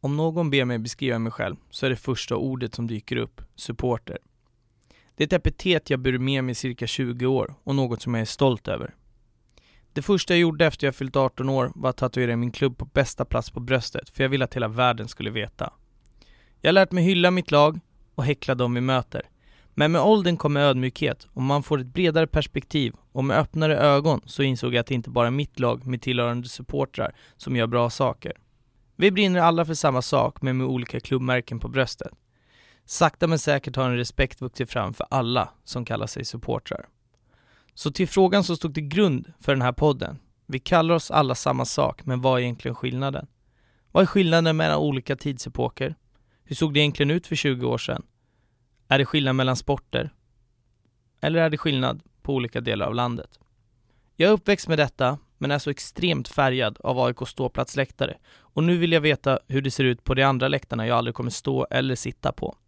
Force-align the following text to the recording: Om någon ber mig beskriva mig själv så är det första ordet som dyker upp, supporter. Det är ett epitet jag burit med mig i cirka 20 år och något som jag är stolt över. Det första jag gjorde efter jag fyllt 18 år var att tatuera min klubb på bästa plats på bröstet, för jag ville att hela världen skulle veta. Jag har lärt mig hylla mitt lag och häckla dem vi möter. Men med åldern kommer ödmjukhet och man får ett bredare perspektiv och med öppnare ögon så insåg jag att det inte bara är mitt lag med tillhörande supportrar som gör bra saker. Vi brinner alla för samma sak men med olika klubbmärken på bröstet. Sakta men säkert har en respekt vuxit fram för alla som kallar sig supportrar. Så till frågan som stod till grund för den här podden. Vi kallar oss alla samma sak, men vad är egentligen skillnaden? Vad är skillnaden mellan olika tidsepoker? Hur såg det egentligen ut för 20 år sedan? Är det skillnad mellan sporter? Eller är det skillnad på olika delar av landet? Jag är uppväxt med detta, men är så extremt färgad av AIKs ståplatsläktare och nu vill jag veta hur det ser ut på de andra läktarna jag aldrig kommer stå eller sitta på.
Om 0.00 0.16
någon 0.16 0.50
ber 0.50 0.64
mig 0.64 0.78
beskriva 0.78 1.18
mig 1.18 1.32
själv 1.32 1.56
så 1.70 1.86
är 1.86 1.90
det 1.90 1.96
första 1.96 2.36
ordet 2.36 2.74
som 2.74 2.86
dyker 2.86 3.16
upp, 3.16 3.40
supporter. 3.54 4.18
Det 5.14 5.24
är 5.24 5.26
ett 5.26 5.32
epitet 5.32 5.90
jag 5.90 6.00
burit 6.00 6.20
med 6.20 6.44
mig 6.44 6.52
i 6.52 6.54
cirka 6.54 6.86
20 6.86 7.26
år 7.26 7.54
och 7.64 7.74
något 7.74 8.02
som 8.02 8.14
jag 8.14 8.20
är 8.20 8.24
stolt 8.24 8.68
över. 8.68 8.94
Det 9.92 10.02
första 10.02 10.34
jag 10.34 10.40
gjorde 10.40 10.66
efter 10.66 10.86
jag 10.86 10.94
fyllt 10.94 11.16
18 11.16 11.48
år 11.48 11.72
var 11.74 11.90
att 11.90 11.96
tatuera 11.96 12.36
min 12.36 12.50
klubb 12.50 12.78
på 12.78 12.84
bästa 12.84 13.24
plats 13.24 13.50
på 13.50 13.60
bröstet, 13.60 14.10
för 14.10 14.24
jag 14.24 14.28
ville 14.28 14.44
att 14.44 14.54
hela 14.54 14.68
världen 14.68 15.08
skulle 15.08 15.30
veta. 15.30 15.72
Jag 16.60 16.68
har 16.68 16.72
lärt 16.72 16.92
mig 16.92 17.04
hylla 17.04 17.30
mitt 17.30 17.50
lag 17.50 17.80
och 18.14 18.24
häckla 18.24 18.54
dem 18.54 18.74
vi 18.74 18.80
möter. 18.80 19.22
Men 19.74 19.92
med 19.92 20.00
åldern 20.00 20.36
kommer 20.36 20.60
ödmjukhet 20.60 21.28
och 21.32 21.42
man 21.42 21.62
får 21.62 21.80
ett 21.80 21.86
bredare 21.86 22.26
perspektiv 22.26 22.94
och 23.12 23.24
med 23.24 23.38
öppnare 23.38 23.78
ögon 23.78 24.20
så 24.24 24.42
insåg 24.42 24.74
jag 24.74 24.80
att 24.80 24.86
det 24.86 24.94
inte 24.94 25.10
bara 25.10 25.26
är 25.26 25.30
mitt 25.30 25.58
lag 25.58 25.86
med 25.86 26.02
tillhörande 26.02 26.48
supportrar 26.48 27.14
som 27.36 27.56
gör 27.56 27.66
bra 27.66 27.90
saker. 27.90 28.32
Vi 29.00 29.10
brinner 29.10 29.40
alla 29.40 29.64
för 29.64 29.74
samma 29.74 30.02
sak 30.02 30.42
men 30.42 30.56
med 30.56 30.66
olika 30.66 31.00
klubbmärken 31.00 31.60
på 31.60 31.68
bröstet. 31.68 32.12
Sakta 32.84 33.26
men 33.26 33.38
säkert 33.38 33.76
har 33.76 33.84
en 33.84 33.96
respekt 33.96 34.40
vuxit 34.40 34.70
fram 34.70 34.94
för 34.94 35.06
alla 35.10 35.48
som 35.64 35.84
kallar 35.84 36.06
sig 36.06 36.24
supportrar. 36.24 36.88
Så 37.74 37.90
till 37.90 38.08
frågan 38.08 38.44
som 38.44 38.56
stod 38.56 38.74
till 38.74 38.88
grund 38.88 39.32
för 39.40 39.52
den 39.52 39.62
här 39.62 39.72
podden. 39.72 40.18
Vi 40.46 40.58
kallar 40.58 40.94
oss 40.94 41.10
alla 41.10 41.34
samma 41.34 41.64
sak, 41.64 42.06
men 42.06 42.20
vad 42.20 42.38
är 42.38 42.42
egentligen 42.42 42.74
skillnaden? 42.74 43.26
Vad 43.92 44.02
är 44.02 44.06
skillnaden 44.06 44.56
mellan 44.56 44.78
olika 44.78 45.16
tidsepoker? 45.16 45.94
Hur 46.44 46.56
såg 46.56 46.74
det 46.74 46.80
egentligen 46.80 47.10
ut 47.10 47.26
för 47.26 47.36
20 47.36 47.66
år 47.66 47.78
sedan? 47.78 48.02
Är 48.88 48.98
det 48.98 49.04
skillnad 49.04 49.36
mellan 49.36 49.56
sporter? 49.56 50.14
Eller 51.20 51.40
är 51.40 51.50
det 51.50 51.58
skillnad 51.58 52.02
på 52.22 52.34
olika 52.34 52.60
delar 52.60 52.86
av 52.86 52.94
landet? 52.94 53.38
Jag 54.16 54.28
är 54.28 54.32
uppväxt 54.32 54.68
med 54.68 54.78
detta, 54.78 55.18
men 55.38 55.50
är 55.50 55.58
så 55.58 55.70
extremt 55.70 56.28
färgad 56.28 56.78
av 56.80 56.98
AIKs 56.98 57.30
ståplatsläktare 57.30 58.16
och 58.40 58.64
nu 58.64 58.76
vill 58.76 58.92
jag 58.92 59.00
veta 59.00 59.38
hur 59.48 59.62
det 59.62 59.70
ser 59.70 59.84
ut 59.84 60.04
på 60.04 60.14
de 60.14 60.22
andra 60.22 60.48
läktarna 60.48 60.86
jag 60.86 60.98
aldrig 60.98 61.14
kommer 61.14 61.30
stå 61.30 61.66
eller 61.70 61.94
sitta 61.94 62.32
på. 62.32 62.56